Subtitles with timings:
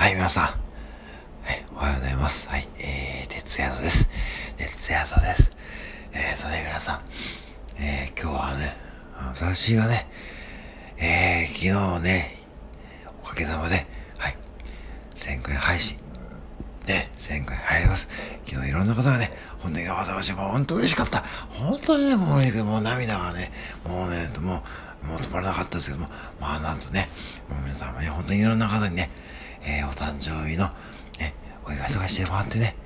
[0.00, 0.44] はい、皆さん。
[0.44, 0.50] は
[1.52, 2.48] い、おはようございます。
[2.48, 4.08] はい、えー、徹夜とです。
[4.56, 5.52] 徹夜とです。
[6.14, 7.00] えーとね、皆さん。
[7.76, 8.78] えー、今日はね、
[9.36, 10.08] 私がね、
[10.96, 12.38] えー、昨日ね、
[13.22, 13.86] おかげさまで、
[14.16, 14.38] はい、
[15.16, 15.98] 1000回配信、
[16.86, 18.08] ね、1000回入ります。
[18.46, 21.24] 昨日いろんな方がね、本当に私も本当嬉しかった。
[21.50, 23.52] 本当にね、もう、もう涙がね、
[23.86, 24.62] もうね、も
[25.04, 26.08] う、もう止まらなかったですけども、
[26.40, 27.10] まあなんとね、
[27.50, 29.10] もう皆さんもね、本当にいろんな方にね、
[29.62, 30.70] えー、お誕生日の、
[31.18, 32.76] ね、お祝いとかしてもらってね、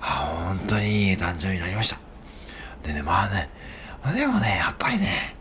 [0.00, 1.98] あ、本当にいい誕生日になりました。
[2.82, 3.48] でね、まあね、
[4.14, 5.34] でもね、やっぱりね、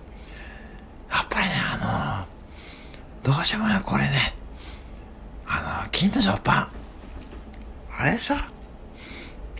[1.11, 2.25] やっぱりね、あ
[3.25, 4.35] のー、どうしてもね、これね、
[5.47, 6.69] あのー、金の食パン、
[7.97, 8.35] あれでしょ？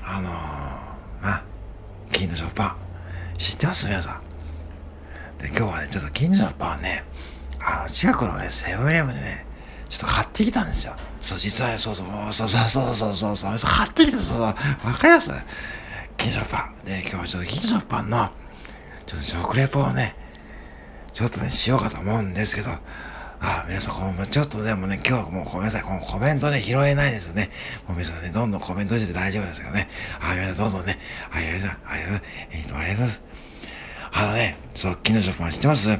[0.03, 1.43] あのー、な、
[2.12, 2.77] 金の食パン、
[3.37, 3.87] 知ってます？
[3.87, 4.21] 皆さ
[5.39, 5.41] ん。
[5.41, 7.03] で、今日はね、ちょっと近所のパンね、
[7.59, 9.45] あの、近くのね、セブンイレブンでね、
[9.89, 10.95] ちょっと買ってきたんですよ。
[11.21, 15.32] そう、実は、そうそう、そうそうそうそうそうそう、買ってきた、そうそう、わかります
[16.18, 16.85] 近所パン。
[16.85, 18.29] で、今日はちょっと近所パンの、
[19.05, 20.15] ちょっと食レポをね、
[21.13, 22.70] ちょっとね、しようかと思うんですけど、
[23.40, 27.52] あ、皆さん、この、ちょっとでもね、今日はもうごめんなさい、このコメントね、拾えないですよね。
[27.87, 29.90] もう皆さんね、どんどんコメントして大丈夫ですけどね。
[30.20, 30.99] あ、皆さん、どんどんね、
[31.31, 32.24] あ、皆さん、ありがとうございます。
[32.24, 33.21] ありがとうございます。
[34.18, 35.99] あのね、そう、金の食パン知ってます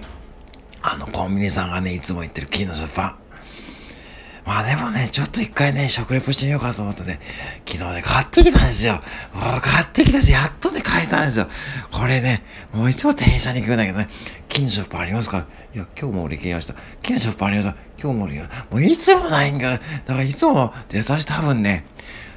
[0.82, 3.25] あの、コンビニさんがね、いつも言ってる金の食パン。
[4.46, 7.20] まあでもね、ちょっと一回ね、食レポしてみようかと思ってね、
[7.66, 8.94] 昨日ね、買ってきたんですよ。
[9.34, 11.48] もう買ってきたし、やっとね、買えたんですよ。
[11.92, 14.08] これね、もういつも店員さんに聞くんだけどね、
[14.48, 16.76] 金の食パンありますかいや、今日も売り切りました。
[17.02, 18.66] 金の食パンありますか今日も売り切りました。
[18.76, 21.86] もういつもないんかだからいつも、で、私多分ね、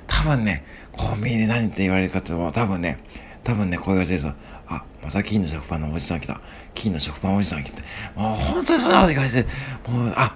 [0.07, 3.05] 多分ね、コンビニで何って言われるかっていうと、多分ね、
[3.45, 4.33] 多分ね、こう言われてるぞ。
[4.67, 6.41] あ、また金の食パンのおじさん来た。
[6.75, 7.83] 金の食パンおじさん来て。
[8.17, 9.47] もう本当にそんなこと言われて、
[9.89, 10.35] もう、あ、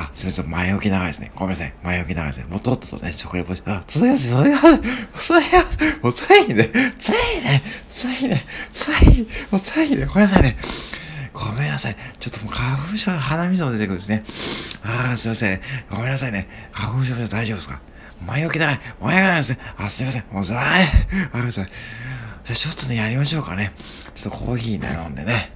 [0.00, 1.32] あ、すみません、前置き長いですね。
[1.34, 1.72] ごめんなさい。
[1.82, 2.44] 前置き長いですね。
[2.48, 4.58] もうとっととね、食レポして、あ、ついです、それが、
[5.16, 5.58] それが、
[6.02, 10.56] もうついね、ついね、ついね、つい、もうついね、ごめんなさいね。
[11.32, 11.96] ごめんなさい。
[12.18, 14.24] ちょっともう花粉症、鼻水も出てくるんですね。
[14.84, 15.60] ああ、すいません。
[15.90, 16.48] ごめんなさいね。
[16.72, 17.80] 花粉症大丈夫ですか？
[18.26, 18.80] 前置き長い。
[19.00, 19.58] 前置き長いですね。
[19.78, 20.24] あ、すいません。
[20.32, 20.86] もう、あい。
[21.32, 21.68] ごめんなさい。
[22.46, 23.72] じゃちょっとね、やりましょうかね。
[24.14, 25.52] ちょっとコーヒーね、飲んでね。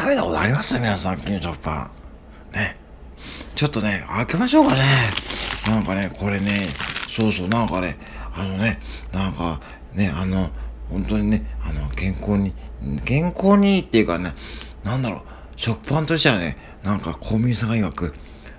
[0.00, 1.90] 食べたことあります皆さん、金食パ
[2.52, 2.54] ン。
[2.54, 2.78] ね。
[3.54, 4.80] ちょっとね、開けましょうかね。
[5.66, 6.68] なんかね、これね、
[7.06, 7.98] そうそう、なんかね、
[8.34, 8.80] あのね、
[9.12, 9.60] なんか、
[9.92, 10.48] ね、あの、
[10.88, 12.54] 本当にね、あの、健康に、
[13.04, 14.32] 健康にいいっていうかね、
[14.84, 15.20] なんだろう、
[15.56, 18.14] 食パンとしてはね、なんか、コンビニさんが曰く、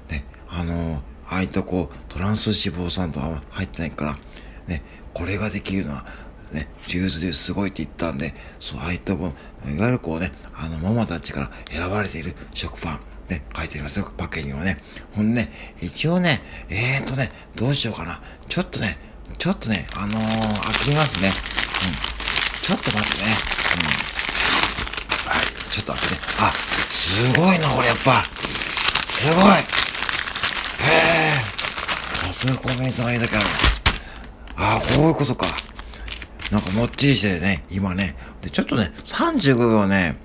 [0.09, 4.19] ね、あの、ああいったこう、トランス脂肪酸とは入ってないから、
[4.67, 4.83] ね、
[5.15, 6.05] これができるのは、
[6.51, 9.33] ね、リューズですごいって言ったんで、そう、ああいったこ
[9.65, 14.83] う、いわゆるこうね、あの、ママたちから選ばれている食パン、ね、書いてありますよ、パッケージにもね。
[15.15, 15.51] ほんでね、
[15.81, 18.21] 一応ね、えーとね、どうしようかな。
[18.49, 18.97] ちょっとね、
[19.37, 21.29] ちょっとね、あのー、開けますね。
[21.29, 21.33] うん。
[22.61, 23.31] ちょっと待ってね。
[23.31, 23.83] う
[25.27, 25.31] ん。
[25.31, 26.15] はい、ちょっと開けて。
[26.39, 26.51] あ、
[26.89, 28.23] すごいな、これやっぱ。
[29.05, 29.45] すごい。
[29.45, 29.61] へ
[30.89, 31.31] え。
[32.25, 33.45] さすがコンビニさんがいいだけある。
[34.57, 35.47] ああ、こういうことか。
[36.51, 38.15] なんかもっちりしてね、今ね。
[38.41, 40.17] で、ちょっとね、35秒ね、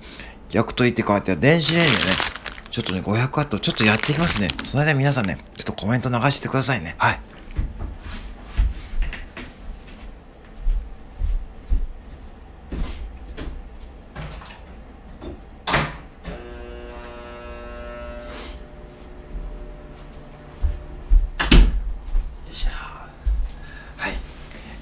[0.51, 2.11] 焼くといいって書いて電子レンジでね、
[2.69, 4.49] ちょっとね、500ワットちょっとやっていきますね。
[4.65, 6.95] その間皆さんね、ちょっとコメント流してくださいね。
[6.97, 7.19] はい。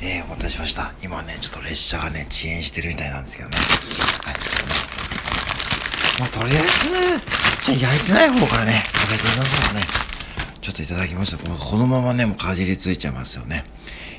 [0.07, 0.93] えー、お待たせしました。
[1.03, 3.57] 今ね、ちょっと列車がね、遅延してるみたいなんですけどね。
[4.23, 4.73] はい、ちょっとね。
[6.17, 9.83] まあ、とりあえず、じゃ焼いてない方からね、食べてみましょうね。
[10.61, 11.39] ちょっといただきますよ。
[11.39, 13.65] このままね、もうかじりついちゃいますよね。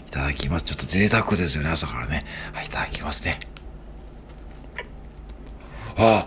[0.07, 0.67] いただきます。
[0.67, 2.27] ちょっと贅沢ですよね、朝からね。
[2.53, 3.41] はい、いただきますね。
[5.97, 6.27] あ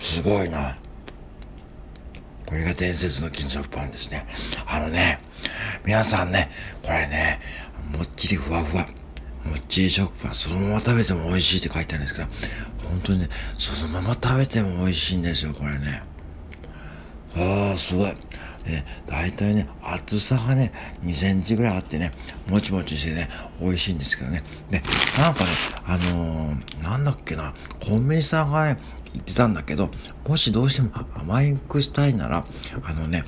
[0.00, 0.76] すごいな。
[2.46, 4.26] これが伝説の金属パンですね。
[4.66, 5.20] あのね、
[5.84, 6.50] 皆さんね、
[6.82, 7.40] これね、
[8.02, 8.86] っちりふわふわ。
[9.44, 12.28] もっちり食パン、そのまま食べても美味しいって書いてあるんですけど、
[12.88, 13.28] 本当にね、
[13.58, 16.02] そのまま食べても美味しいんですよ、これね。
[17.36, 18.14] ああ、すごい。
[18.64, 20.72] ね、大体ね、厚さがね、
[21.04, 22.12] 2センチぐらいあってね、
[22.48, 23.28] もちもちしてね、
[23.60, 24.44] 美味しいんですけどね。
[24.70, 24.80] で、
[25.18, 25.50] なんかね、
[25.84, 27.54] あのー、なんだっけな、
[27.84, 28.78] コンビニさんがね、
[29.12, 29.90] 言ってたんだけど、
[30.26, 32.44] もしどうしても甘くしたいなら、
[32.84, 33.24] あのね、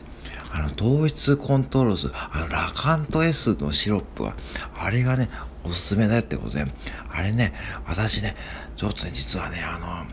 [0.57, 4.37] あの、糖質コントロールする、あの、ラカント S のシロップは、
[4.79, 5.29] あれがね、
[5.65, 6.65] おすすめだよってことで、
[7.11, 7.53] あれね、
[7.87, 8.37] 私ね、
[8.77, 10.07] ちょっとね、実はね、あの、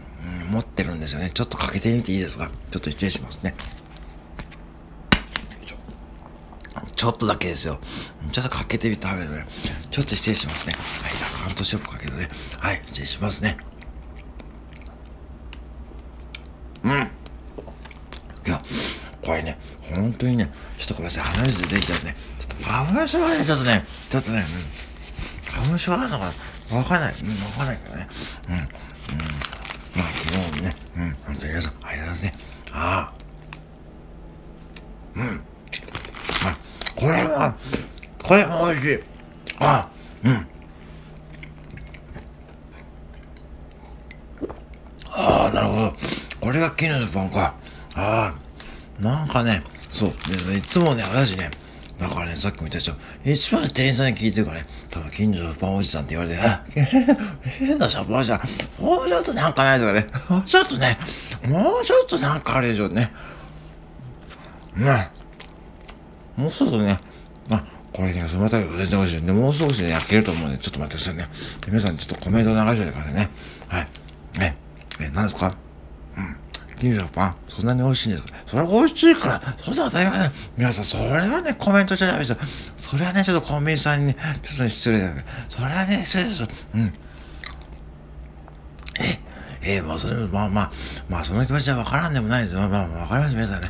[0.44, 1.30] うん、持ってるんですよね。
[1.32, 2.50] ちょっとかけてみていいですか？
[2.72, 3.54] ちょっと失礼しますね。
[6.96, 7.80] ちょっとだけですよ。
[8.32, 9.46] ちょっとかけてみたべるね。
[9.92, 10.74] ちょっと失礼しますね。
[10.74, 12.30] はい、アカントショップかけどね。
[12.60, 13.58] はい、失礼しますね。
[16.84, 17.12] うん。
[19.32, 19.58] いや、これね、
[19.90, 22.16] 本当にね、ちょっとごめんなさい、鼻水出てきちゃうね。
[22.40, 25.54] ちょっと花粉症はね、ちょっとね、ちょっとね、うん。
[25.54, 26.18] 花粉症あるのか
[26.70, 26.78] な？
[26.78, 27.16] わかんない。
[27.22, 28.08] うん、わかんないけどね。
[28.50, 28.56] うん。
[28.56, 28.62] うん。
[28.62, 28.68] ま
[30.04, 32.38] あ、昨日ね、うん、本当に皆さん、ありがとうございますね。
[32.74, 33.14] あ
[35.16, 35.20] あ。
[35.20, 35.42] うん。
[36.46, 36.58] あ、
[36.96, 37.56] これは、
[38.24, 39.04] これも美味しい。
[39.60, 39.90] あ、
[40.24, 40.48] うん。
[45.14, 45.96] ああ、なるほど。
[46.40, 47.56] これが絹のパンか。
[47.94, 48.41] ああ、
[49.02, 50.14] なんかね、そう。
[50.48, 51.50] でいつもね、私ね、
[52.00, 52.94] だからね、さっきも言ったでしょ。
[53.26, 56.64] いつもね、店員さんに聞いてるからね、多分近所のパンおじさんって言われて、あ、
[57.44, 58.40] 変なシャパンおじゃん。
[58.80, 60.08] もうちょっとなんかないとかね。
[60.30, 60.98] もうちょっとね、
[61.48, 63.12] もうちょっとなんかあるでしょね。
[64.76, 65.10] ね。
[66.36, 66.98] もうすぐね、
[67.50, 69.22] あ、これね、そのまた全然美味しい。
[69.22, 71.28] で、もう少しね、焼けると思うんで、ちょっと待ってくださいね。
[71.68, 73.30] 皆さんちょっとコメント流しといてくださいね。
[73.68, 73.88] はい。
[74.40, 74.56] え、
[75.00, 75.56] え、何ですか。
[76.82, 80.32] 金のパン、そんなに美味しいんですかそれ美味しいから、そんな当たり前だ。
[80.58, 82.38] 皆さん、それはね、コメントしちゃダメですよ。
[82.76, 85.24] それはね、ちょっとコンビニさんにね、ちょっとね、失礼だね。
[85.48, 86.48] それはね、失礼ですよ。
[86.74, 86.94] うん。
[89.00, 89.20] え、
[89.62, 90.72] えー、まあ、それ、まあまあ、
[91.08, 92.62] まあ、その気持ちはわからんでもないですよ。
[92.62, 93.70] まあ、まあ、わかります、皆さんね。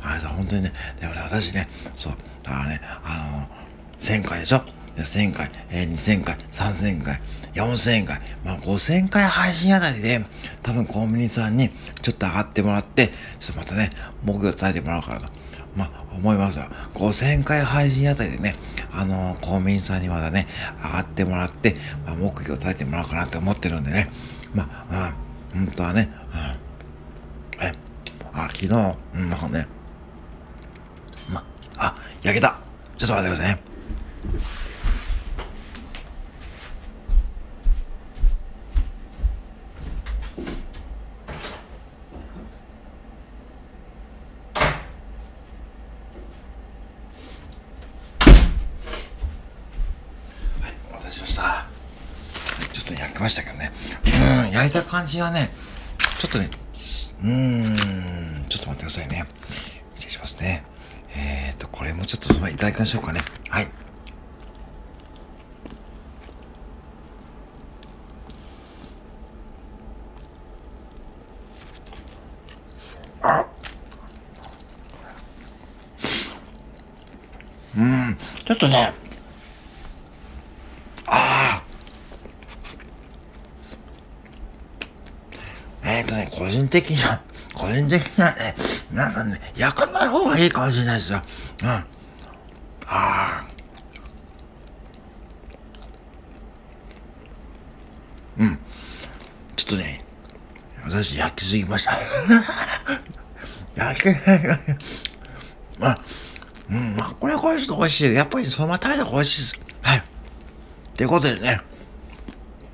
[0.00, 0.08] うん。
[0.10, 2.12] あれだ、本当にね、でもね、私ね、そう、
[2.44, 3.48] だからね、あ
[3.90, 4.77] のー、1000回でしょ？
[5.02, 7.20] 1000回、えー、2000回、3000回、
[7.54, 10.24] 4000回、まあ、5000回配信あたりで、
[10.62, 11.70] 多分コンビニさんに
[12.02, 13.08] ちょっと上がってもらって、
[13.40, 13.90] ちょっとまたね、
[14.24, 15.32] 目標を伝えてもらおうかなと。
[15.76, 16.64] まあ、思いますよ。
[16.94, 18.56] 5000回配信あたりでね、
[18.92, 20.48] あのー、コンビニさんにまだね、
[20.82, 24.10] 上がってもらって、まあ、目標を伝えてもらおうかなって思ってるんでね。
[24.54, 25.14] まあ、
[25.54, 26.10] うん、本当はね、
[27.60, 27.72] うん、え、
[28.32, 29.68] あ、昨日、うん、なんかね、
[31.30, 31.44] ま
[31.76, 32.60] あ、焼けた
[32.96, 33.68] ちょっと待ってくださいね。
[52.98, 53.70] 焼きましたけどね。
[54.46, 55.50] うん、焼いた感じはね、
[56.18, 56.48] ちょっとね、
[57.22, 59.26] うーん、ちょっと待ってくださいね。
[59.94, 60.64] 失礼しますね。
[61.14, 63.20] えーと、これもちょっとそのままいただきましょうかね。
[63.50, 63.68] はい。
[73.20, 73.44] あ
[77.76, 78.92] うん、ちょっとね、
[85.98, 87.20] えっ、ー、とね、個人的な、
[87.52, 88.54] 個人的なね、
[88.92, 91.20] 皆さんね、焼かない方がいいかもしれないですよ。
[91.64, 91.68] うん。
[91.68, 91.84] あ
[92.86, 93.46] あ。
[98.38, 98.58] うん。
[99.56, 100.04] ちょっとね、
[100.84, 101.98] 私焼きすぎました。
[103.74, 104.60] 焼けない。
[105.76, 106.00] まあ、
[106.70, 108.14] うん、まあ、これはこれちょっと美味しい。
[108.14, 109.60] やっぱりそのまま食べた方が美味しいです。
[109.82, 110.04] はい。
[110.96, 111.60] ということでね、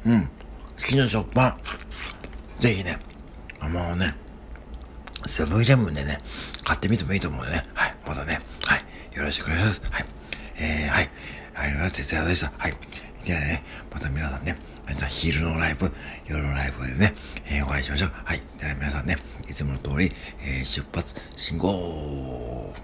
[0.04, 0.28] うん、好
[0.76, 1.58] きな食パン、
[2.60, 2.98] ぜひね、
[3.68, 4.14] もうね、
[5.26, 6.20] セブンイレブンでね、
[6.64, 9.92] 買ってみてもいいと思うのでね、はい、まだね、はい、よろしくお願いします。
[9.92, 10.06] はい、
[10.58, 11.10] えー、はい、
[11.54, 11.96] ありがとうございます。
[11.96, 12.52] 哲也でした。
[12.56, 12.74] はい。
[13.24, 14.58] ではね、また皆さんね、
[15.08, 15.90] 昼のライブ、
[16.26, 17.14] 夜のライブでね、
[17.46, 18.12] えー、お会いしましょう。
[18.24, 18.42] はい。
[18.58, 19.16] では皆さんね、
[19.48, 20.12] いつもの通り、
[20.42, 22.74] えー、出発、信号